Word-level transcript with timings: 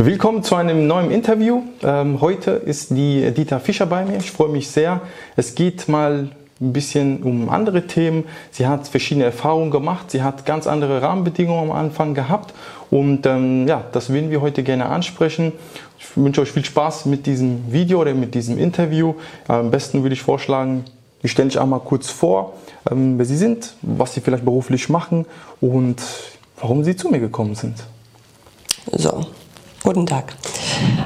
Willkommen 0.00 0.44
zu 0.44 0.54
einem 0.54 0.86
neuen 0.86 1.10
Interview. 1.10 1.64
Ähm, 1.82 2.20
heute 2.20 2.52
ist 2.52 2.90
die 2.90 3.32
Dieter 3.32 3.58
Fischer 3.58 3.84
bei 3.84 4.04
mir. 4.04 4.18
Ich 4.18 4.30
freue 4.30 4.48
mich 4.48 4.68
sehr. 4.68 5.00
Es 5.34 5.56
geht 5.56 5.88
mal 5.88 6.28
ein 6.60 6.72
bisschen 6.72 7.24
um 7.24 7.48
andere 7.48 7.88
Themen. 7.88 8.22
Sie 8.52 8.68
hat 8.68 8.86
verschiedene 8.86 9.24
Erfahrungen 9.24 9.72
gemacht. 9.72 10.12
Sie 10.12 10.22
hat 10.22 10.46
ganz 10.46 10.68
andere 10.68 11.02
Rahmenbedingungen 11.02 11.72
am 11.72 11.76
Anfang 11.76 12.14
gehabt. 12.14 12.54
Und 12.92 13.26
ähm, 13.26 13.66
ja, 13.66 13.82
das 13.90 14.12
werden 14.12 14.30
wir 14.30 14.40
heute 14.40 14.62
gerne 14.62 14.86
ansprechen. 14.86 15.50
Ich 15.98 16.16
wünsche 16.16 16.42
euch 16.42 16.52
viel 16.52 16.64
Spaß 16.64 17.06
mit 17.06 17.26
diesem 17.26 17.72
Video 17.72 18.00
oder 18.00 18.14
mit 18.14 18.36
diesem 18.36 18.56
Interview. 18.56 19.14
Am 19.48 19.72
besten 19.72 20.04
würde 20.04 20.12
ich 20.12 20.22
vorschlagen, 20.22 20.84
ich 21.24 21.32
stelle 21.32 21.48
dich 21.48 21.58
einmal 21.58 21.80
kurz 21.80 22.08
vor, 22.08 22.52
ähm, 22.88 23.18
wer 23.18 23.26
Sie 23.26 23.36
sind, 23.36 23.74
was 23.82 24.14
Sie 24.14 24.20
vielleicht 24.20 24.44
beruflich 24.44 24.88
machen 24.88 25.26
und 25.60 26.00
warum 26.60 26.84
Sie 26.84 26.94
zu 26.94 27.08
mir 27.08 27.18
gekommen 27.18 27.56
sind. 27.56 27.82
So, 28.92 29.26
Guten 29.88 30.04
Tag. 30.04 30.34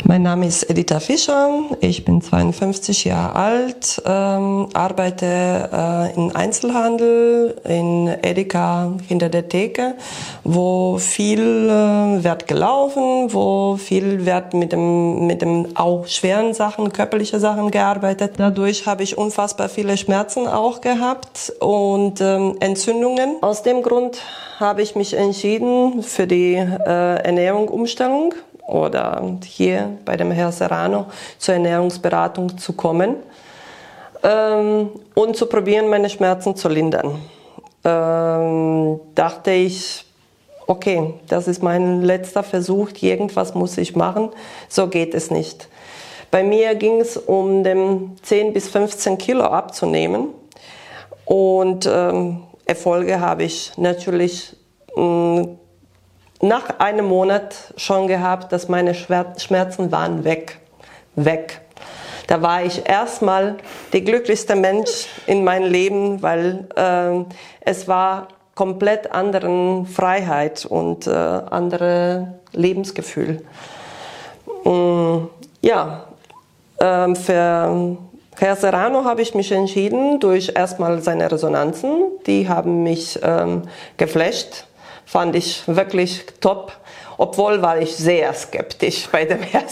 Mein 0.03 0.23
Name 0.23 0.45
ist 0.49 0.69
Edita 0.69 0.99
Fischer. 0.99 1.50
Ich 1.79 2.04
bin 2.04 2.21
52 2.21 3.04
Jahre 3.04 3.36
alt, 3.36 4.03
ähm, 4.04 4.71
arbeite 4.75 5.71
äh, 5.73 6.14
im 6.17 6.35
Einzelhandel 6.35 7.61
in 7.63 8.09
Edeka 8.09 8.95
hinter 9.07 9.29
der 9.29 9.49
Theke, 9.49 9.95
wo 10.43 10.99
viel 10.99 11.68
äh, 11.68 12.25
wird 12.25 12.49
gelaufen, 12.49 13.32
wo 13.32 13.76
viel 13.76 14.26
wird 14.26 14.53
mit 14.53 14.73
dem, 14.73 15.29
mit 15.29 15.43
dem 15.43 15.76
auch 15.76 16.09
schweren 16.09 16.53
Sachen, 16.53 16.93
körperliche 16.93 17.39
Sachen 17.39 17.71
gearbeitet. 17.71 18.32
Dadurch 18.39 18.87
habe 18.87 19.04
ich 19.04 19.17
unfassbar 19.17 19.68
viele 19.68 19.96
Schmerzen 19.96 20.49
auch 20.49 20.81
gehabt 20.81 21.53
und 21.61 22.21
ähm, 22.21 22.57
Entzündungen. 22.59 23.37
Aus 23.43 23.62
dem 23.62 23.82
Grund 23.82 24.18
habe 24.59 24.82
ich 24.82 24.96
mich 24.96 25.14
entschieden 25.14 26.03
für 26.03 26.26
die 26.26 26.54
äh, 26.54 27.23
Ernährungsumstellung 27.23 28.35
oder 28.66 29.22
hier 29.44 29.98
bei 30.04 30.16
dem 30.16 30.30
Herr 30.30 30.52
Serrano 30.52 31.07
zur 31.39 31.54
Ernährungsberatung 31.54 32.58
zu 32.58 32.73
kommen 32.75 33.17
ähm, 34.23 34.91
und 35.14 35.37
zu 35.37 35.47
probieren, 35.47 35.89
meine 35.89 36.09
Schmerzen 36.09 36.56
zu 36.56 36.69
lindern. 36.69 37.20
Ähm, 37.84 39.00
dachte 39.14 39.50
ich, 39.50 40.05
okay, 40.67 41.14
das 41.28 41.48
ist 41.48 41.62
mein 41.62 42.03
letzter 42.03 42.42
Versuch, 42.42 42.91
irgendwas 43.00 43.55
muss 43.55 43.77
ich 43.78 43.97
machen, 43.97 44.31
so 44.69 44.89
geht 44.89 45.15
es 45.15 45.31
nicht. 45.31 45.69
Bei 46.31 46.42
mir 46.42 46.75
ging 46.77 47.00
es 47.00 47.17
um 47.17 47.62
den 47.62 48.17
10 48.22 48.53
bis 48.53 48.69
15 48.69 49.19
Kilo 49.19 49.44
abzunehmen 49.44 50.28
und 51.25 51.87
ähm, 51.87 52.44
Erfolge 52.65 53.20
habe 53.20 53.42
ich 53.42 53.72
natürlich 53.77 54.56
mh, 54.97 55.03
mm, 55.03 55.59
nach 56.43 56.81
einem 56.81 57.07
Monat 57.07 57.73
schon 57.77 58.09
gehabt, 58.09 58.53
dass 58.53 58.69
meine 58.69 58.95
Schmerzen 58.95 59.91
waren 59.93 60.25
weg. 60.25 60.59
Weg. 61.15 61.61
Da 62.27 62.43
war 62.43 62.65
ich 62.65 62.89
erstmal 62.89 63.57
der 63.93 64.01
glücklichste 64.01 64.57
Mensch 64.57 65.07
in 65.27 65.45
meinem 65.45 65.71
Leben, 65.71 66.23
weil 66.23 66.67
äh, 66.77 67.25
es 67.61 67.87
war 67.89 68.29
komplett 68.55 69.12
andere 69.12 69.84
Freiheit 69.84 70.67
und 70.67 71.07
äh, 71.07 71.11
andere 71.11 72.34
Lebensgefühl. 72.53 73.43
Mm, 74.65 75.27
ja, 75.61 76.05
äh, 76.79 77.15
für 77.15 77.97
Herr 78.39 78.56
Serrano 78.56 79.05
habe 79.05 79.23
ich 79.23 79.34
mich 79.34 79.53
entschieden 79.53 80.19
durch 80.19 80.53
erstmal 80.55 81.03
seine 81.03 81.31
Resonanzen. 81.31 82.05
Die 82.27 82.49
haben 82.49 82.83
mich 82.83 83.21
ähm, 83.23 83.62
geflasht 83.97 84.67
fand 85.13 85.37
ich 85.37 85.63
wirklich 85.67 86.25
top. 86.41 86.73
Obwohl 87.23 87.62
war 87.62 87.78
ich 87.78 87.95
sehr 87.95 88.34
skeptisch 88.34 89.09
bei 89.12 89.25
dem 89.25 89.42
Herrn 89.42 89.69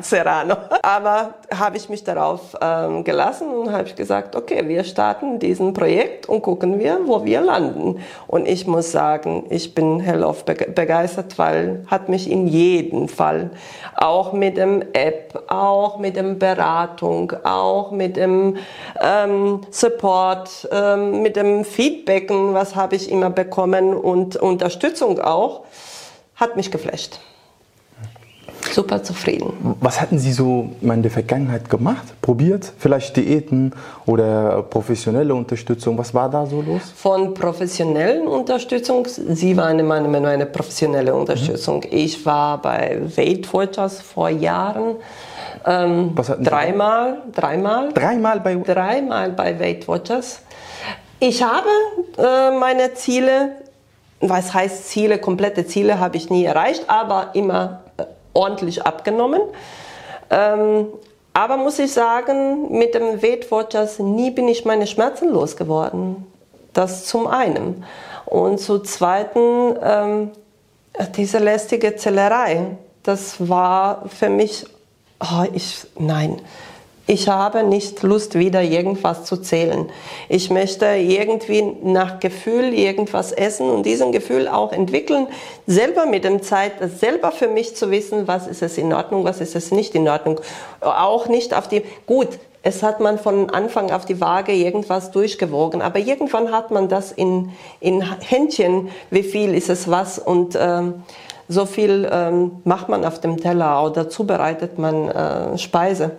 Serrano. 0.00 0.54
Aber 0.80 1.34
habe 1.52 1.76
ich 1.76 1.88
mich 1.88 2.04
darauf 2.04 2.56
ähm, 2.62 3.02
gelassen 3.02 3.48
und 3.48 3.72
habe 3.72 3.92
gesagt, 3.94 4.36
okay, 4.36 4.68
wir 4.68 4.84
starten 4.84 5.40
diesen 5.40 5.72
Projekt 5.72 6.28
und 6.28 6.42
gucken 6.42 6.78
wir, 6.78 7.00
wo 7.04 7.24
wir 7.24 7.40
landen. 7.40 8.00
Und 8.28 8.46
ich 8.46 8.68
muss 8.68 8.92
sagen, 8.92 9.46
ich 9.50 9.74
bin 9.74 9.98
hellauf 9.98 10.44
begeistert, 10.44 11.36
weil 11.36 11.84
hat 11.88 12.08
mich 12.08 12.30
in 12.30 12.46
jedem 12.46 13.08
Fall, 13.08 13.50
auch 13.96 14.32
mit 14.32 14.56
dem 14.56 14.80
App, 14.92 15.42
auch 15.48 15.98
mit 15.98 16.14
dem 16.14 16.38
Beratung, 16.38 17.32
auch 17.42 17.90
mit 17.90 18.16
dem 18.16 18.58
ähm, 19.02 19.62
Support, 19.68 20.68
ähm, 20.70 21.22
mit 21.22 21.34
dem 21.34 21.64
Feedbacken, 21.64 22.54
was 22.54 22.76
habe 22.76 22.94
ich 22.94 23.10
immer 23.10 23.30
bekommen 23.30 23.94
und 23.94 24.36
Unterstützung 24.36 25.18
auch, 25.18 25.62
hat 26.36 26.56
mich 26.56 26.70
geflasht. 26.70 27.18
Super 28.72 29.02
zufrieden. 29.02 29.76
Was 29.80 30.00
hatten 30.00 30.18
Sie 30.18 30.32
so 30.32 30.70
in 30.80 31.02
der 31.02 31.10
Vergangenheit 31.10 31.70
gemacht? 31.70 32.20
Probiert? 32.20 32.72
Vielleicht 32.78 33.16
Diäten 33.16 33.72
oder 34.06 34.62
professionelle 34.62 35.34
Unterstützung? 35.34 35.96
Was 35.96 36.12
war 36.12 36.28
da 36.28 36.44
so 36.46 36.60
los? 36.60 36.82
Von 36.96 37.34
professionellen 37.34 38.26
Unterstützung, 38.26 39.06
Sie 39.06 39.56
waren 39.56 39.86
meine, 39.86 40.08
meine 40.08 40.46
professionelle 40.46 41.14
Unterstützung. 41.14 41.80
Mhm. 41.80 41.88
Ich 41.90 42.26
war 42.26 42.60
bei 42.60 43.00
Weight 43.16 43.52
Watchers 43.52 44.00
vor 44.00 44.28
Jahren. 44.30 44.96
Ähm, 45.66 46.10
Was 46.14 46.30
hatten 46.30 46.42
Sie 46.42 46.50
dreimal, 46.50 47.22
dreimal. 47.32 47.92
Dreimal 47.92 48.40
bei? 48.40 48.56
Dreimal 48.56 49.30
bei 49.30 49.60
Weight 49.60 49.86
Watchers. 49.86 50.40
Ich 51.20 51.42
habe 51.42 51.68
äh, 52.18 52.58
meine 52.58 52.94
Ziele 52.94 53.52
was 54.20 54.54
heißt 54.54 54.88
Ziele, 54.88 55.18
komplette 55.18 55.66
Ziele 55.66 55.98
habe 55.98 56.16
ich 56.16 56.30
nie 56.30 56.44
erreicht, 56.44 56.84
aber 56.88 57.30
immer 57.34 57.80
äh, 57.96 58.04
ordentlich 58.32 58.84
abgenommen. 58.84 59.40
Ähm, 60.30 60.86
aber 61.32 61.56
muss 61.56 61.78
ich 61.78 61.92
sagen, 61.92 62.78
mit 62.78 62.94
dem 62.94 63.22
Weight 63.22 63.50
Watchers 63.50 63.98
nie 63.98 64.30
bin 64.30 64.48
ich 64.48 64.64
meine 64.64 64.86
Schmerzen 64.86 65.30
losgeworden. 65.30 66.26
Das 66.72 67.06
zum 67.06 67.26
einen. 67.26 67.84
Und 68.24 68.60
zum 68.60 68.84
zweiten, 68.84 69.76
ähm, 69.82 70.30
diese 71.16 71.38
lästige 71.38 71.96
Zellerei, 71.96 72.76
das 73.02 73.48
war 73.48 74.08
für 74.08 74.28
mich, 74.28 74.64
oh, 75.20 75.44
ich, 75.52 75.86
nein, 75.98 76.40
ich 77.06 77.28
habe 77.28 77.64
nicht 77.64 78.02
Lust, 78.02 78.38
wieder 78.38 78.62
irgendwas 78.62 79.24
zu 79.24 79.36
zählen. 79.36 79.90
Ich 80.30 80.48
möchte 80.50 80.86
irgendwie 80.86 81.62
nach 81.82 82.18
Gefühl 82.18 82.72
irgendwas 82.72 83.32
essen 83.32 83.68
und 83.68 83.84
diesen 83.84 84.10
Gefühl 84.10 84.48
auch 84.48 84.72
entwickeln, 84.72 85.26
selber 85.66 86.06
mit 86.06 86.24
dem 86.24 86.42
Zeit, 86.42 86.72
selber 86.98 87.30
für 87.30 87.48
mich 87.48 87.76
zu 87.76 87.90
wissen, 87.90 88.26
was 88.26 88.46
ist 88.46 88.62
es 88.62 88.78
in 88.78 88.92
Ordnung, 88.92 89.24
was 89.24 89.40
ist 89.40 89.54
es 89.54 89.70
nicht 89.70 89.94
in 89.94 90.08
Ordnung. 90.08 90.40
Auch 90.80 91.28
nicht 91.28 91.52
auf 91.52 91.68
die, 91.68 91.82
gut, 92.06 92.38
es 92.62 92.82
hat 92.82 93.00
man 93.00 93.18
von 93.18 93.50
Anfang 93.50 93.90
auf 93.90 94.06
die 94.06 94.22
Waage 94.22 94.52
irgendwas 94.52 95.10
durchgewogen, 95.10 95.82
aber 95.82 95.98
irgendwann 95.98 96.50
hat 96.50 96.70
man 96.70 96.88
das 96.88 97.12
in, 97.12 97.50
in 97.80 98.02
Händchen, 98.22 98.88
wie 99.10 99.22
viel 99.22 99.54
ist 99.54 99.68
es 99.68 99.90
was 99.90 100.18
und 100.18 100.56
ähm, 100.58 101.02
so 101.48 101.66
viel 101.66 102.08
ähm, 102.10 102.52
macht 102.64 102.88
man 102.88 103.04
auf 103.04 103.20
dem 103.20 103.36
Teller 103.36 103.84
oder 103.84 104.08
zubereitet 104.08 104.78
man 104.78 105.10
äh, 105.10 105.58
Speise. 105.58 106.12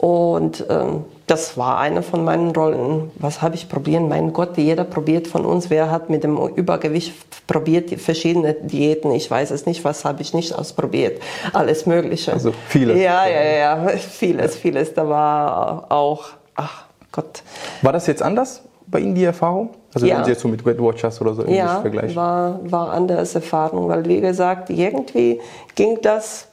Und 0.00 0.64
ähm, 0.70 1.04
das 1.26 1.58
war 1.58 1.78
eine 1.78 2.02
von 2.02 2.24
meinen 2.24 2.52
Rollen. 2.52 3.10
Was 3.16 3.42
habe 3.42 3.54
ich 3.54 3.68
probiert? 3.68 4.08
Mein 4.08 4.32
Gott, 4.32 4.56
jeder 4.56 4.84
probiert 4.84 5.28
von 5.28 5.44
uns. 5.44 5.68
Wer 5.68 5.90
hat 5.90 6.08
mit 6.08 6.24
dem 6.24 6.38
Übergewicht 6.38 7.12
probiert 7.46 7.90
verschiedene 8.00 8.54
Diäten? 8.54 9.10
Ich 9.10 9.30
weiß 9.30 9.50
es 9.50 9.66
nicht. 9.66 9.84
Was 9.84 10.06
habe 10.06 10.22
ich 10.22 10.32
nicht 10.32 10.54
ausprobiert? 10.54 11.20
Alles 11.52 11.84
Mögliche. 11.84 12.32
Also 12.32 12.54
vieles. 12.68 12.98
Ja, 12.98 13.26
ja, 13.28 13.42
ja, 13.42 13.88
vieles, 13.98 14.56
vieles. 14.56 14.94
Da 14.94 15.06
war 15.06 15.92
auch, 15.92 16.30
ach 16.54 16.84
Gott. 17.12 17.42
War 17.82 17.92
das 17.92 18.06
jetzt 18.06 18.22
anders 18.22 18.62
bei 18.86 19.00
Ihnen 19.00 19.14
die 19.14 19.24
Erfahrung? 19.24 19.68
Also 19.92 20.06
ja. 20.06 20.16
wenn 20.16 20.24
Sie 20.24 20.30
jetzt 20.30 20.40
so 20.40 20.48
mit 20.48 20.64
Weight 20.64 20.80
Watchers 20.80 21.20
oder 21.20 21.34
so 21.34 21.44
ja, 21.44 21.82
vergleichen? 21.82 22.12
Ja, 22.12 22.16
war, 22.16 22.60
war 22.72 22.92
anders 22.92 23.34
Erfahrung, 23.34 23.90
weil 23.90 24.06
wie 24.06 24.22
gesagt, 24.22 24.70
irgendwie 24.70 25.42
ging 25.74 25.98
das 26.00 26.48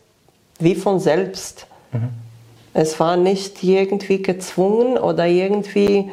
wie 0.59 0.75
von 0.75 0.99
selbst. 0.99 1.65
Mhm. 1.93 2.26
Es 2.77 2.99
war 2.99 3.17
nicht 3.17 3.63
irgendwie 3.63 4.21
gezwungen 4.21 4.99
oder 4.99 5.25
irgendwie, 5.25 6.11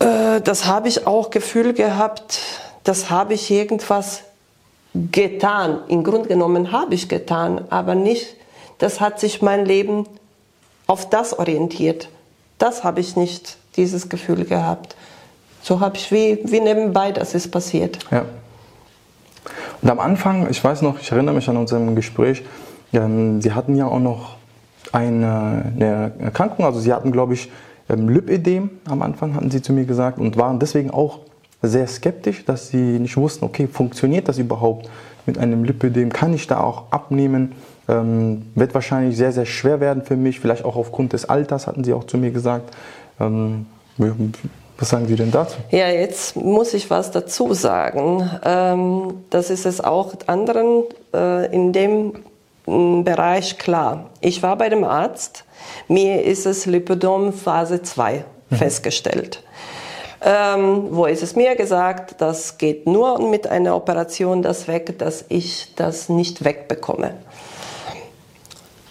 äh, 0.00 0.42
das 0.42 0.66
habe 0.66 0.88
ich 0.88 1.06
auch 1.06 1.30
Gefühl 1.30 1.72
gehabt, 1.72 2.40
das 2.84 3.08
habe 3.08 3.32
ich 3.32 3.50
irgendwas 3.50 4.24
getan. 4.92 5.78
Im 5.88 6.04
Grunde 6.04 6.28
genommen 6.28 6.72
habe 6.72 6.94
ich 6.94 7.08
getan, 7.08 7.64
aber 7.70 7.94
nicht, 7.94 8.36
das 8.76 9.00
hat 9.00 9.18
sich 9.18 9.40
mein 9.40 9.64
Leben 9.64 10.04
auf 10.86 11.08
das 11.08 11.38
orientiert. 11.38 12.10
Das 12.58 12.84
habe 12.84 13.00
ich 13.00 13.16
nicht, 13.16 13.56
dieses 13.76 14.10
Gefühl 14.10 14.44
gehabt. 14.44 14.94
So 15.62 15.80
habe 15.80 15.96
ich 15.96 16.12
wie, 16.12 16.38
wie 16.44 16.60
nebenbei, 16.60 17.12
das 17.12 17.34
ist 17.34 17.50
passiert. 17.50 17.98
Ja. 18.10 18.26
Und 19.80 19.88
am 19.88 20.00
Anfang, 20.00 20.50
ich 20.50 20.62
weiß 20.62 20.82
noch, 20.82 21.00
ich 21.00 21.10
erinnere 21.10 21.34
mich 21.34 21.48
an 21.48 21.56
unserem 21.56 21.96
Gespräch, 21.96 22.42
ähm, 22.92 23.40
Sie 23.40 23.52
hatten 23.52 23.74
ja 23.74 23.86
auch 23.86 24.00
noch 24.00 24.37
eine, 24.92 25.72
eine 25.74 26.12
Erkrankung. 26.18 26.64
Also 26.64 26.80
sie 26.80 26.92
hatten, 26.92 27.12
glaube 27.12 27.34
ich, 27.34 27.50
ähm, 27.88 28.08
Lipödem 28.08 28.70
am 28.88 29.02
Anfang, 29.02 29.34
hatten 29.34 29.50
sie 29.50 29.62
zu 29.62 29.72
mir 29.72 29.84
gesagt, 29.84 30.18
und 30.18 30.36
waren 30.36 30.58
deswegen 30.58 30.90
auch 30.90 31.20
sehr 31.62 31.86
skeptisch, 31.86 32.44
dass 32.44 32.68
sie 32.68 32.98
nicht 32.98 33.16
wussten, 33.16 33.44
okay, 33.44 33.66
funktioniert 33.66 34.28
das 34.28 34.38
überhaupt 34.38 34.88
mit 35.26 35.38
einem 35.38 35.64
Lipödem? 35.64 36.12
Kann 36.12 36.32
ich 36.34 36.46
da 36.46 36.60
auch 36.60 36.90
abnehmen? 36.90 37.52
Ähm, 37.88 38.42
wird 38.54 38.74
wahrscheinlich 38.74 39.16
sehr, 39.16 39.32
sehr 39.32 39.46
schwer 39.46 39.80
werden 39.80 40.02
für 40.02 40.16
mich, 40.16 40.40
vielleicht 40.40 40.64
auch 40.64 40.76
aufgrund 40.76 41.14
des 41.14 41.28
Alters, 41.28 41.66
hatten 41.66 41.84
Sie 41.84 41.94
auch 41.94 42.04
zu 42.04 42.18
mir 42.18 42.30
gesagt. 42.30 42.74
Ähm, 43.18 43.66
was 44.78 44.90
sagen 44.90 45.06
Sie 45.08 45.16
denn 45.16 45.30
dazu? 45.30 45.56
Ja, 45.70 45.88
jetzt 45.88 46.36
muss 46.36 46.74
ich 46.74 46.90
was 46.90 47.10
dazu 47.10 47.54
sagen. 47.54 48.30
Ähm, 48.44 49.14
das 49.30 49.50
ist 49.50 49.66
es 49.66 49.80
auch 49.82 50.14
anderen 50.26 50.84
äh, 51.12 51.52
in 51.52 51.72
dem 51.72 52.12
Bereich 53.04 53.58
klar. 53.58 54.10
Ich 54.20 54.42
war 54.42 54.56
bei 54.56 54.68
dem 54.68 54.84
Arzt, 54.84 55.44
mir 55.88 56.22
ist 56.22 56.46
es 56.46 56.66
Lipödem 56.66 57.32
Phase 57.32 57.82
2 57.82 58.24
mhm. 58.50 58.56
festgestellt. 58.56 59.42
Ähm, 60.20 60.88
wo 60.90 61.06
ist 61.06 61.22
es 61.22 61.36
mir 61.36 61.54
gesagt, 61.54 62.20
das 62.20 62.58
geht 62.58 62.86
nur 62.86 63.20
mit 63.30 63.46
einer 63.46 63.76
Operation 63.76 64.42
das 64.42 64.66
weg, 64.66 64.98
dass 64.98 65.24
ich 65.28 65.74
das 65.76 66.08
nicht 66.08 66.44
wegbekomme. 66.44 67.14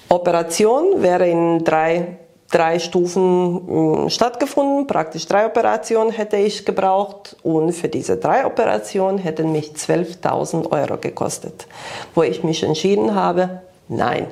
Operation 0.10 1.02
wäre 1.02 1.28
in 1.28 1.66
drei, 1.66 2.18
drei 2.50 2.80
Stufen 2.80 4.06
äh, 4.06 4.10
stattgefunden. 4.10 4.88
Praktisch 4.88 5.26
drei 5.26 5.46
Operationen 5.46 6.12
hätte 6.12 6.38
ich 6.38 6.66
gebraucht 6.66 7.36
und 7.44 7.74
für 7.74 7.90
diese 7.90 8.16
drei 8.16 8.46
Operationen 8.46 9.18
hätten 9.18 9.52
mich 9.52 9.72
12.000 9.72 10.72
Euro 10.72 10.98
gekostet. 10.98 11.68
Wo 12.16 12.24
ich 12.24 12.42
mich 12.46 12.64
entschieden 12.64 13.16
habe, 13.16 13.62
nein. 13.88 14.28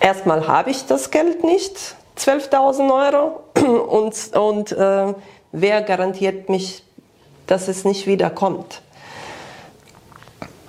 Erstmal 0.00 0.46
habe 0.48 0.70
ich 0.70 0.86
das 0.86 1.10
Geld 1.10 1.44
nicht, 1.44 1.76
12.000 2.18 3.12
Euro 3.12 3.40
und, 3.88 4.36
und 4.36 4.72
äh, 4.72 5.14
wer 5.52 5.82
garantiert 5.82 6.48
mich, 6.48 6.82
dass 7.46 7.68
es 7.68 7.84
nicht 7.84 8.06
wieder 8.06 8.30
kommt? 8.30 8.82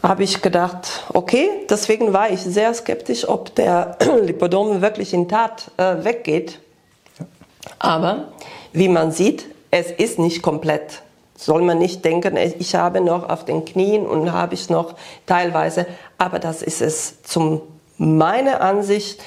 Habe 0.03 0.23
ich 0.23 0.41
gedacht, 0.41 1.05
okay, 1.13 1.49
deswegen 1.69 2.11
war 2.11 2.29
ich 2.31 2.41
sehr 2.41 2.73
skeptisch, 2.73 3.27
ob 3.27 3.53
der 3.55 3.97
Lipodom 4.21 4.81
wirklich 4.81 5.13
in 5.13 5.29
Tat 5.29 5.71
äh, 5.77 6.03
weggeht. 6.03 6.59
Aber 7.79 8.29
wie 8.73 8.87
man 8.87 9.11
sieht, 9.11 9.45
es 9.69 9.91
ist 9.91 10.19
nicht 10.19 10.41
komplett. 10.41 11.03
Soll 11.41 11.63
man 11.63 11.79
nicht 11.79 12.05
denken, 12.05 12.37
ich 12.37 12.75
habe 12.75 13.01
noch 13.01 13.27
auf 13.27 13.45
den 13.45 13.65
Knien 13.65 14.05
und 14.05 14.31
habe 14.31 14.53
ich 14.53 14.69
noch 14.69 14.93
teilweise, 15.25 15.87
aber 16.19 16.37
das 16.37 16.61
ist 16.61 16.83
es 16.83 17.23
zum 17.23 17.61
meiner 17.97 18.61
Ansicht 18.61 19.19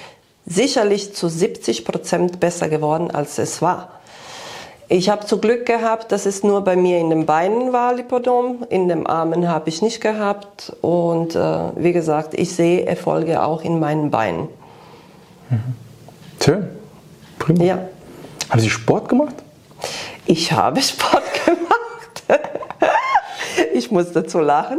sicherlich 0.46 1.12
zu 1.12 1.28
70 1.28 1.84
Prozent 1.84 2.38
besser 2.38 2.68
geworden, 2.68 3.10
als 3.10 3.38
es 3.38 3.60
war. 3.62 3.88
Ich 4.86 5.08
habe 5.08 5.26
zu 5.26 5.38
Glück 5.38 5.66
gehabt, 5.66 6.12
dass 6.12 6.24
es 6.24 6.44
nur 6.44 6.60
bei 6.60 6.76
mir 6.76 7.00
in 7.00 7.10
den 7.10 7.26
Beinen 7.26 7.72
war, 7.72 7.94
Lipodom. 7.94 8.64
In 8.70 8.86
den 8.86 9.08
Armen 9.08 9.48
habe 9.48 9.68
ich 9.68 9.82
nicht 9.82 10.00
gehabt. 10.00 10.72
Und 10.82 11.34
äh, 11.34 11.58
wie 11.74 11.92
gesagt, 11.92 12.34
ich 12.34 12.54
sehe 12.54 12.86
Erfolge 12.86 13.42
auch 13.42 13.62
in 13.62 13.80
meinen 13.80 14.12
Beinen. 14.12 14.46
Mhm. 15.50 15.74
Schön. 16.40 16.68
Prima. 17.40 17.64
Ja. 17.64 17.78
Haben 18.50 18.60
Sie 18.60 18.70
Sport 18.70 19.08
gemacht? 19.08 19.34
Ich 20.26 20.52
habe 20.52 20.80
Sport 20.82 21.12
gemacht. 21.12 21.33
Ich 23.84 23.90
muss 23.90 24.12
dazu 24.12 24.38
lachen, 24.38 24.78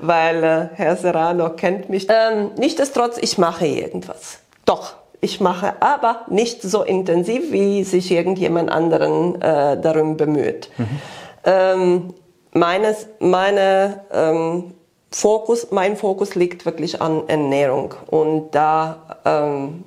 weil 0.00 0.44
äh, 0.44 0.68
Herr 0.74 0.96
Serrano 0.96 1.50
kennt 1.50 1.88
mich. 1.88 2.06
Ähm, 2.10 2.50
Nichtsdestotrotz, 2.58 3.16
ich 3.20 3.38
mache 3.38 3.66
irgendwas. 3.66 4.40
Doch, 4.66 4.94
ich 5.20 5.40
mache 5.40 5.74
aber 5.80 6.26
nicht 6.28 6.60
so 6.60 6.82
intensiv, 6.82 7.50
wie 7.52 7.84
sich 7.84 8.10
irgendjemand 8.10 8.70
anderen 8.70 9.40
äh, 9.40 9.80
darum 9.80 10.18
bemüht. 10.18 10.68
Mhm. 10.76 10.88
Ähm, 11.44 12.14
meines, 12.52 13.06
meine, 13.18 14.02
ähm, 14.12 14.74
Fokus, 15.10 15.68
mein 15.70 15.96
Fokus 15.96 16.34
liegt 16.34 16.66
wirklich 16.66 17.00
an 17.00 17.28
Ernährung 17.28 17.94
und 18.08 18.50
da 18.50 19.20
ähm, 19.24 19.84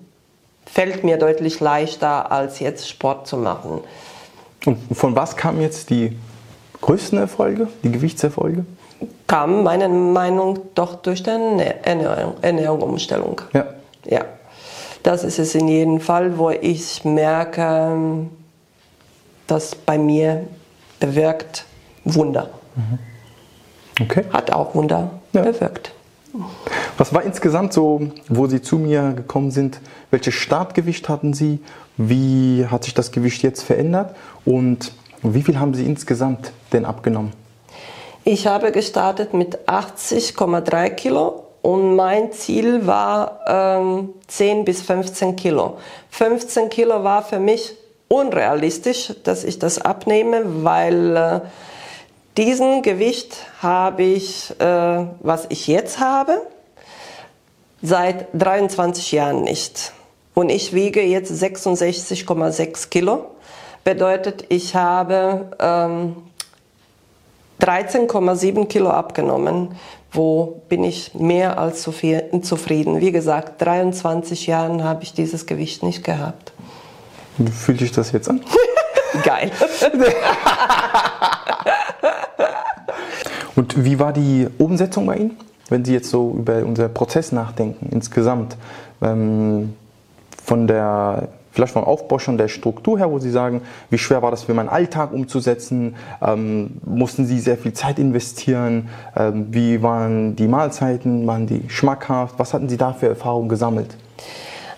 fällt 0.65 1.03
mir 1.03 1.17
deutlich 1.17 1.59
leichter, 1.59 2.31
als 2.31 2.59
jetzt 2.59 2.87
Sport 2.87 3.27
zu 3.27 3.35
machen. 3.35 3.81
Und 4.65 4.77
von 4.93 5.15
was 5.15 5.35
kamen 5.35 5.59
jetzt 5.61 5.89
die 5.89 6.17
größten 6.87 7.19
Erfolge, 7.19 7.67
die 7.83 7.91
Gewichtserfolge? 7.91 8.65
Kam 9.27 9.63
meiner 9.63 9.89
Meinung 9.89 10.53
nach 10.53 10.61
doch 10.73 10.95
durch 10.95 11.21
die 11.21 11.29
Ernährung, 11.29 12.33
Ernährungsumstellung. 12.41 13.41
Ja. 13.53 13.65
ja. 14.05 14.25
Das 15.03 15.23
ist 15.23 15.37
es 15.37 15.53
in 15.53 15.67
jedem 15.67 15.99
Fall, 15.99 16.37
wo 16.37 16.49
ich 16.49 17.05
merke, 17.05 18.25
dass 19.45 19.75
bei 19.75 19.97
mir 19.97 20.47
bewirkt 20.99 21.65
Wunder. 22.05 22.49
Mhm. 22.75 22.99
Okay. 24.01 24.23
Hat 24.31 24.51
auch 24.51 24.73
Wunder 24.73 25.11
ja. 25.33 25.41
bewirkt. 25.41 25.91
Was 26.97 27.13
war 27.13 27.23
insgesamt 27.23 27.73
so, 27.73 28.11
wo 28.29 28.47
Sie 28.47 28.61
zu 28.61 28.77
mir 28.77 29.13
gekommen 29.13 29.51
sind? 29.51 29.79
Welches 30.11 30.35
Startgewicht 30.35 31.09
hatten 31.09 31.33
Sie? 31.33 31.59
Wie 31.97 32.65
hat 32.69 32.83
sich 32.83 32.93
das 32.93 33.11
Gewicht 33.11 33.43
jetzt 33.43 33.63
verändert? 33.63 34.15
Und 34.45 34.91
wie 35.23 35.41
viel 35.43 35.59
haben 35.59 35.73
Sie 35.73 35.85
insgesamt 35.85 36.51
denn 36.73 36.85
abgenommen? 36.85 37.33
Ich 38.23 38.45
habe 38.45 38.71
gestartet 38.71 39.33
mit 39.33 39.67
80,3 39.67 40.89
Kilo 40.91 41.43
und 41.61 41.95
mein 41.95 42.31
Ziel 42.31 42.85
war 42.85 43.39
ähm, 43.47 44.09
10 44.27 44.65
bis 44.65 44.81
15 44.81 45.35
Kilo. 45.35 45.77
15 46.11 46.69
Kilo 46.69 47.03
war 47.03 47.23
für 47.23 47.39
mich 47.39 47.75
unrealistisch, 48.07 49.13
dass 49.23 49.43
ich 49.43 49.59
das 49.59 49.79
abnehme, 49.79 50.63
weil 50.63 51.15
äh, 51.15 51.39
diesen 52.37 52.81
Gewicht 52.83 53.37
habe 53.61 54.03
ich, 54.03 54.51
äh, 54.59 55.05
was 55.19 55.45
ich 55.49 55.67
jetzt 55.67 55.99
habe, 55.99 56.41
seit 57.81 58.27
23 58.33 59.11
Jahren 59.11 59.41
nicht. 59.41 59.93
Und 60.33 60.49
ich 60.49 60.73
wiege 60.73 61.01
jetzt 61.01 61.31
66,6 61.31 62.89
Kilo. 62.89 63.25
Bedeutet, 63.87 64.43
ich 64.49 64.75
habe 64.75 65.51
ähm, 65.59 66.17
13,7 67.61 68.67
Kilo 68.67 68.89
abgenommen 68.89 69.69
wo 70.11 70.61
bin 70.67 70.83
ich 70.83 71.13
mehr 71.13 71.57
als 71.57 71.83
zufrieden. 71.83 72.99
Wie 72.99 73.11
gesagt, 73.11 73.61
23 73.61 74.47
Jahren 74.47 74.83
habe 74.83 75.03
ich 75.03 75.13
dieses 75.13 75.45
Gewicht 75.45 75.83
nicht 75.83 76.03
gehabt. 76.03 76.51
Wie 77.37 77.51
fühlt 77.51 77.79
sich 77.79 77.91
das 77.91 78.11
jetzt 78.11 78.29
an? 78.29 78.41
Geil. 79.23 79.51
Und 83.55 83.83
wie 83.83 83.99
war 83.99 84.11
die 84.13 84.47
Umsetzung 84.57 85.05
bei 85.05 85.17
Ihnen, 85.17 85.37
wenn 85.69 85.85
Sie 85.85 85.93
jetzt 85.93 86.09
so 86.09 86.33
über 86.37 86.63
unseren 86.63 86.93
Prozess 86.93 87.31
nachdenken 87.31 87.89
insgesamt? 87.91 88.57
Ähm, 89.01 89.75
von 90.43 90.67
der 90.67 91.29
vielleicht 91.57 91.73
vom 91.73 91.83
Aufbau 91.83 92.19
schon 92.19 92.37
der 92.37 92.49
Struktur 92.49 92.99
her, 92.99 93.09
wo 93.09 93.17
Sie 93.17 93.31
sagen, 93.31 93.61
wie 93.89 93.97
schwer 93.97 94.21
war 94.21 94.29
das 94.29 94.43
für 94.43 94.53
meinen 94.53 94.69
Alltag 94.69 95.11
umzusetzen? 95.11 95.95
Ähm, 96.21 96.77
mussten 96.85 97.25
Sie 97.25 97.39
sehr 97.39 97.57
viel 97.57 97.73
Zeit 97.73 97.97
investieren? 97.97 98.89
Ähm, 99.15 99.47
wie 99.49 99.81
waren 99.81 100.35
die 100.35 100.47
Mahlzeiten? 100.47 101.25
Waren 101.25 101.47
die 101.47 101.63
schmackhaft? 101.67 102.35
Was 102.37 102.53
hatten 102.53 102.69
Sie 102.69 102.77
da 102.77 102.93
für 102.93 103.07
Erfahrungen 103.07 103.49
gesammelt? 103.49 103.97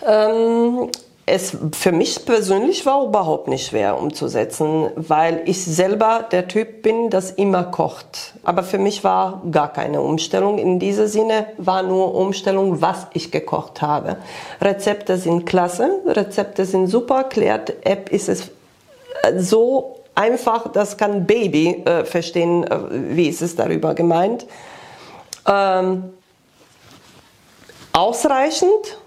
Ähm, 0.08 0.88
es 1.30 1.56
für 1.74 1.92
mich 1.92 2.26
persönlich 2.26 2.86
war 2.86 3.06
überhaupt 3.06 3.48
nicht 3.48 3.68
schwer 3.68 4.00
umzusetzen, 4.00 4.90
weil 4.96 5.42
ich 5.46 5.64
selber 5.64 6.26
der 6.32 6.48
Typ 6.48 6.82
bin, 6.82 7.10
das 7.10 7.32
immer 7.32 7.64
kocht. 7.64 8.34
Aber 8.44 8.64
für 8.64 8.78
mich 8.78 9.04
war 9.04 9.42
gar 9.52 9.72
keine 9.72 10.02
Umstellung. 10.02 10.58
In 10.58 10.80
diesem 10.80 11.08
Sinne 11.08 11.48
war 11.58 11.84
nur 11.84 12.16
Umstellung, 12.16 12.82
was 12.82 13.08
ich 13.14 13.32
gekocht 13.32 13.82
habe. 13.82 14.18
Rezepte 14.62 15.18
sind 15.18 15.46
klasse, 15.46 16.02
Rezepte 16.06 16.66
sind 16.66 16.88
super, 16.88 17.24
klärt 17.26 17.86
App 17.86 18.10
ist 18.10 18.30
es 18.30 18.52
so 19.38 20.00
einfach, 20.16 20.72
das 20.72 20.98
kann 20.98 21.26
Baby 21.26 21.84
äh, 21.86 22.06
verstehen, 22.06 22.64
äh, 22.64 22.80
wie 22.92 23.28
ist 23.28 23.42
es 23.42 23.56
darüber 23.56 23.94
gemeint. 23.94 24.46
Ähm, 25.48 26.14
ausreichend 27.94 28.99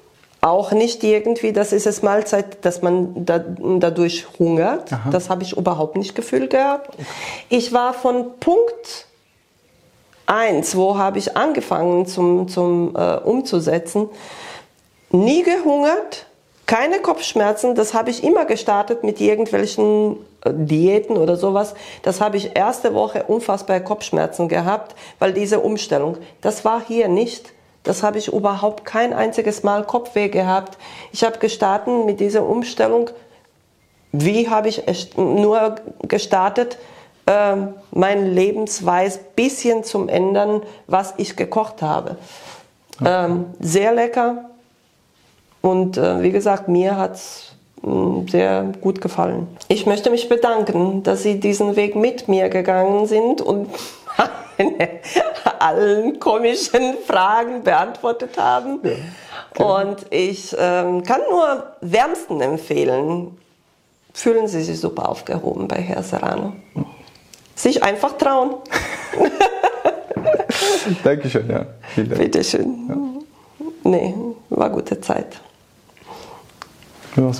auch 0.43 0.73
nicht 0.73 1.05
irgendwie, 1.05 1.53
das 1.53 1.73
ist 1.73 1.87
es 1.87 2.03
Mahlzeit, 2.03 2.65
dass 2.65 2.83
man 2.83 3.25
da, 3.25 3.39
dadurch 3.39 4.27
hungert. 4.39 4.93
Aha. 4.93 5.11
Das 5.11 5.31
habe 5.31 5.45
ich 5.45 5.57
überhaupt 5.57 5.97
nicht 5.97 6.17
gefühlt 6.17 6.51
gehabt. 6.51 6.97
Ich 7.49 7.73
war 7.73 7.95
von 7.95 8.39
Punkt 8.41 9.07
1, 10.27 10.77
wo 10.77 10.99
habe 10.99 11.19
ich 11.19 11.37
angefangen 11.37 12.07
zum, 12.07 12.49
zum 12.49 12.97
äh, 12.97 13.19
umzusetzen, 13.19 14.09
nie 15.11 15.45
gehungert, 15.45 16.27
keine 16.67 16.99
Kopfschmerzen. 16.99 17.77
Das 17.77 17.95
habe 17.95 18.11
ich 18.11 18.25
immer 18.25 18.45
gestartet 18.45 19.05
mit 19.05 19.21
irgendwelchen 19.21 20.17
äh, 20.45 20.51
Diäten 20.53 21.19
oder 21.19 21.37
sowas. 21.37 21.75
Das 22.03 22.21
habe 22.21 22.37
ich 22.37 22.57
erste 22.57 22.95
Woche 22.95 23.25
unfassbar 23.29 23.79
Kopfschmerzen 23.79 24.49
gehabt, 24.49 24.97
weil 25.21 25.33
diese 25.33 25.61
Umstellung, 25.61 26.17
das 26.41 26.65
war 26.65 26.83
hier 26.85 27.07
nicht. 27.07 27.53
Das 27.83 28.03
habe 28.03 28.19
ich 28.19 28.29
überhaupt 28.33 28.85
kein 28.85 29.13
einziges 29.13 29.63
Mal 29.63 29.85
Kopfweh 29.85 30.29
gehabt. 30.29 30.79
Ich 31.13 31.25
habe 31.25 31.39
gestartet 31.39 32.07
mit 32.07 32.21
dieser 32.21 32.45
Umstellung. 32.45 33.11
Wie 34.13 34.49
habe 34.49 34.69
ich 34.69 35.17
nur 35.17 35.77
gestartet? 36.03 36.79
ähm, 37.27 37.75
mein 37.91 38.35
Lebensweise 38.35 39.21
bisschen 39.37 39.85
zum 39.85 40.09
ändern, 40.09 40.63
was 40.87 41.15
ich 41.17 41.37
gekocht 41.37 41.83
habe. 41.83 42.17
Okay. 43.01 43.25
Ähm, 43.27 43.47
sehr 43.61 43.93
lecker 43.93 44.51
und 45.61 45.97
äh, 45.97 46.23
wie 46.23 46.31
gesagt, 46.31 46.69
mir 46.69 46.97
hat 46.97 47.15
es 47.15 47.53
mm, 47.83 48.29
sehr 48.29 48.65
gut 48.81 49.01
gefallen. 49.01 49.49
Ich 49.69 49.87
möchte 49.87 50.11
mich 50.11 50.29
bedanken, 50.29 51.03
dass 51.03 51.23
Sie 51.23 51.41
diesen 51.41 51.77
Weg 51.77 51.97
mit 51.97 52.29
mir 52.29 52.49
gegangen 52.49 53.07
sind 53.07 53.41
und 53.41 53.71
allen 55.63 56.19
komischen 56.19 56.97
Fragen 57.07 57.63
beantwortet 57.63 58.37
haben. 58.37 58.81
Ja, 58.83 58.91
genau. 59.55 59.81
Und 59.81 60.07
ich 60.11 60.55
ähm, 60.59 61.03
kann 61.03 61.21
nur 61.31 61.67
wärmsten 61.81 62.41
empfehlen, 62.41 63.39
fühlen 64.13 64.49
Sie 64.49 64.63
sich 64.63 64.81
super 64.81 65.09
aufgehoben 65.09 65.69
bei 65.69 65.77
Herr 65.77 66.03
Serrano. 66.03 66.55
Sich 67.55 67.83
einfach 67.83 68.17
trauen. 68.19 68.57
Dankeschön, 71.05 71.49
ja. 71.49 71.67
Vielen 71.95 72.09
Dank. 72.11 72.21
Bitteschön. 72.21 72.89
Ja. 72.89 72.97
Nee, 73.85 74.15
war 74.51 74.71
gute 74.71 75.01
Zeit. 75.01 75.41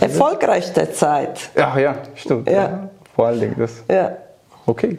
Erfolgreichste 0.01 0.93
Zeit. 0.93 1.51
Ja, 1.57 1.79
ja, 1.79 1.97
stimmt. 2.15 2.49
Ja. 2.49 2.55
ja. 2.55 2.91
Vor 3.15 3.27
allen 3.27 3.41
Dingen 3.41 3.57
das. 3.59 3.83
Ja. 3.91 4.17
Okay. 4.65 4.99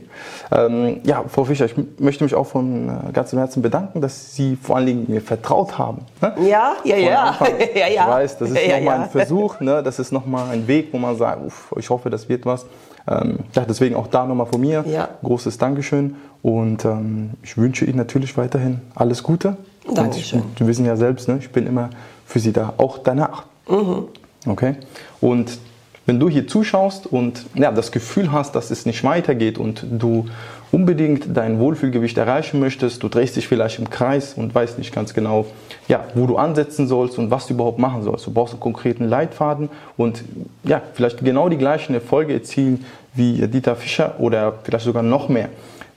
Ähm, 0.52 1.00
ja, 1.04 1.24
Frau 1.28 1.46
Fischer, 1.46 1.66
ich 1.66 1.76
möchte 1.98 2.24
mich 2.24 2.36
auch 2.36 2.48
von 2.48 2.90
äh, 2.90 3.12
ganzem 3.14 3.40
Herzen 3.40 3.62
bedanken, 3.62 4.02
dass 4.02 4.36
Sie 4.36 4.58
vor 4.58 4.76
allen 4.76 4.86
Dingen 4.86 5.06
mir 5.08 5.22
vertraut 5.22 5.78
haben. 5.78 6.00
Ne? 6.22 6.36
Ja, 6.50 6.74
ja, 6.84 6.98
ja. 6.98 7.38
ja, 7.76 7.88
ja. 7.88 8.04
Ich 8.04 8.10
weiß, 8.10 8.38
das 8.40 8.50
ist 8.52 8.58
ja, 8.58 8.78
nochmal 8.78 8.98
ja. 8.98 9.04
ein 9.04 9.10
Versuch, 9.10 9.60
ne? 9.62 9.82
das 9.82 10.00
ist 10.00 10.12
nochmal 10.12 10.50
ein 10.52 10.68
Weg, 10.68 10.90
wo 10.92 10.98
man 10.98 11.16
sagt, 11.16 11.46
uff, 11.46 11.74
ich 11.78 11.90
hoffe, 11.90 12.10
das 12.10 12.28
wird 12.28 12.46
was. 12.46 12.66
Ähm, 13.08 13.40
ja, 13.54 13.64
deswegen 13.68 13.96
auch 13.96 14.08
da 14.08 14.26
nochmal 14.26 14.48
von 14.48 14.62
mir 14.62 14.84
ja. 14.88 15.10
großes 15.24 15.58
Dankeschön 15.58 16.16
und 16.42 16.86
ähm, 16.86 17.32
ich 17.42 17.58
wünsche 17.58 17.86
Ihnen 17.86 17.98
natürlich 17.98 18.38
weiterhin 18.38 18.82
alles 18.96 19.24
Gute. 19.24 19.58
Dankeschön. 19.94 20.42
Und 20.42 20.58
Sie 20.58 20.68
wissen 20.68 20.86
ja 20.86 20.96
selbst, 20.96 21.28
ne? 21.28 21.38
ich 21.40 21.52
bin 21.52 21.68
immer 21.68 21.90
für 22.26 22.40
Sie 22.40 22.54
da, 22.54 22.74
auch 22.78 22.98
danach. 22.98 23.44
Mhm. 23.68 24.08
Okay? 24.48 24.76
Und 25.20 25.58
wenn 26.06 26.20
du 26.20 26.30
hier 26.30 26.48
zuschaust 26.48 27.08
und 27.08 27.46
ja, 27.56 27.72
das 27.72 27.92
Gefühl 27.92 28.32
hast, 28.32 28.56
dass 28.56 28.72
es 28.72 28.86
nicht 28.86 29.04
weitergeht 29.04 29.58
und 29.58 29.86
du 29.90 30.26
unbedingt 30.72 31.38
dein 31.38 31.60
Wohlfühlgewicht 31.60 32.18
erreichen 32.18 32.60
möchtest, 32.60 33.04
du 33.04 33.08
drehst 33.08 33.36
dich 33.36 33.48
vielleicht 33.48 33.80
im 33.80 33.90
Kreis 33.90 34.34
und 34.34 34.54
weißt 34.54 34.80
nicht 34.80 34.94
ganz 34.94 35.14
genau, 35.14 35.46
ja, 35.88 36.04
wo 36.16 36.26
du 36.26 36.38
ansetzen 36.38 36.88
sollst 36.88 37.18
und 37.20 37.32
was 37.32 37.48
du 37.48 37.54
überhaupt 37.54 37.80
machen 37.80 38.02
sollst. 38.04 38.26
Du 38.26 38.32
brauchst 38.32 38.54
einen 38.54 38.60
konkreten 38.60 39.08
Leitfaden 39.08 39.70
und 39.96 40.24
ja, 40.64 40.82
vielleicht 40.94 41.24
genau 41.24 41.48
die 41.48 41.58
gleichen 41.58 41.94
Erfolge 41.94 42.34
erzielen 42.34 42.86
wie 43.14 43.48
Dieter 43.48 43.76
Fischer 43.76 44.16
oder 44.20 44.56
vielleicht 44.64 44.86
sogar 44.86 45.04
noch 45.04 45.30
mehr. 45.30 45.50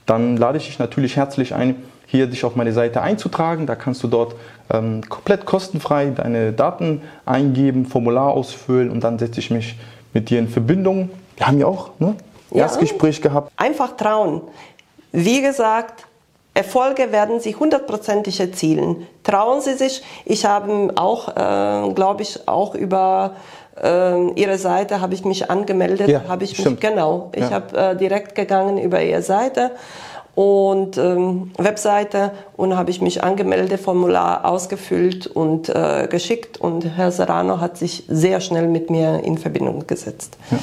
Dann 0.05 0.37
lade 0.37 0.57
ich 0.57 0.67
dich 0.67 0.79
natürlich 0.79 1.17
herzlich 1.17 1.53
ein, 1.53 1.75
hier 2.05 2.27
dich 2.27 2.45
auf 2.45 2.55
meine 2.55 2.71
Seite 2.71 3.01
einzutragen. 3.01 3.65
Da 3.65 3.75
kannst 3.75 4.03
du 4.03 4.07
dort 4.07 4.35
ähm, 4.69 5.01
komplett 5.09 5.45
kostenfrei 5.45 6.11
deine 6.11 6.53
Daten 6.53 7.01
eingeben, 7.25 7.85
Formular 7.85 8.29
ausfüllen 8.29 8.89
und 8.89 9.03
dann 9.03 9.19
setze 9.19 9.39
ich 9.39 9.51
mich 9.51 9.75
mit 10.13 10.29
dir 10.29 10.39
in 10.39 10.47
Verbindung. 10.47 11.09
Wir 11.35 11.47
haben 11.47 11.59
ja 11.59 11.67
auch 11.67 11.91
ne, 11.99 12.15
ja. 12.51 12.63
Erstgespräch 12.63 13.21
gehabt. 13.21 13.51
Einfach 13.57 13.95
trauen. 13.95 14.41
Wie 15.11 15.41
gesagt, 15.41 16.05
Erfolge 16.53 17.11
werden 17.11 17.39
Sie 17.39 17.55
hundertprozentig 17.55 18.39
erzielen. 18.39 19.05
Trauen 19.23 19.61
Sie 19.61 19.75
sich. 19.75 20.01
Ich 20.25 20.45
habe 20.45 20.91
auch, 20.95 21.29
äh, 21.29 21.93
glaube 21.93 22.23
ich, 22.23 22.47
auch 22.47 22.73
über 22.73 23.35
äh, 23.81 24.31
Ihre 24.31 24.57
Seite 24.57 24.99
habe 24.99 25.13
ich 25.13 25.23
mich 25.23 25.51
angemeldet. 25.51 26.07
Ja, 26.09 26.23
habe 26.27 26.45
ich 26.45 26.53
stimmt. 26.57 26.71
mich 26.71 26.79
genau. 26.79 27.29
Ich 27.35 27.43
ja. 27.43 27.51
habe 27.51 27.77
äh, 27.77 27.95
direkt 27.95 28.33
gegangen 28.33 28.79
über 28.79 29.03
Ihre 29.03 29.21
Seite 29.21 29.71
und 30.37 30.99
ähm, 30.99 31.49
Webseite 31.57 32.29
und 32.55 32.77
habe 32.77 32.91
ich 32.91 33.01
mich 33.01 33.23
angemeldet, 33.23 33.79
Formular 33.79 34.45
ausgefüllt 34.45 35.25
und 35.25 35.67
äh, 35.67 36.07
geschickt 36.07 36.59
und 36.59 36.85
Herr 36.95 37.11
Serrano 37.11 37.59
hat 37.59 37.75
sich 37.75 38.03
sehr 38.07 38.39
schnell 38.39 38.67
mit 38.67 38.91
mir 38.91 39.23
in 39.23 39.39
Verbindung 39.39 39.87
gesetzt. 39.87 40.37
Ja, 40.51 40.59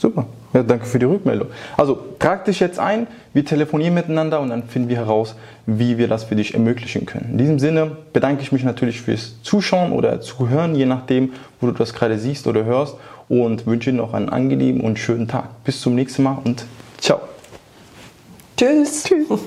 super. 0.00 0.24
Ja, 0.54 0.62
danke 0.62 0.86
für 0.86 0.98
die 0.98 1.04
Rückmeldung. 1.04 1.48
Also 1.76 1.98
trag 2.18 2.46
dich 2.46 2.58
jetzt 2.60 2.78
ein, 2.78 3.06
wir 3.34 3.44
telefonieren 3.44 3.92
miteinander 3.92 4.40
und 4.40 4.48
dann 4.48 4.62
finden 4.62 4.88
wir 4.88 4.96
heraus, 4.96 5.34
wie 5.66 5.98
wir 5.98 6.08
das 6.08 6.24
für 6.24 6.36
dich 6.36 6.54
ermöglichen 6.54 7.04
können. 7.04 7.32
In 7.32 7.38
diesem 7.38 7.58
Sinne 7.58 7.94
bedanke 8.14 8.40
ich 8.40 8.50
mich 8.50 8.64
natürlich 8.64 9.02
fürs 9.02 9.42
Zuschauen 9.42 9.92
oder 9.92 10.22
Zuhören, 10.22 10.74
je 10.74 10.86
nachdem, 10.86 11.32
wo 11.60 11.66
du 11.66 11.74
das 11.74 11.92
gerade 11.92 12.18
siehst 12.18 12.46
oder 12.46 12.64
hörst 12.64 12.96
und 13.28 13.66
wünsche 13.66 13.90
dir 13.90 13.98
noch 13.98 14.14
einen 14.14 14.30
angenehmen 14.30 14.80
und 14.80 14.98
schönen 14.98 15.28
Tag. 15.28 15.64
Bis 15.64 15.82
zum 15.82 15.94
nächsten 15.94 16.22
Mal 16.22 16.38
und 16.42 16.64
ciao. 16.98 17.20
Tschüss. 18.56 19.04
Tschüss. 19.04 19.40